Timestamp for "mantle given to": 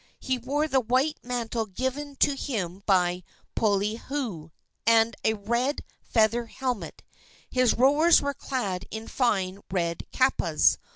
1.21-2.33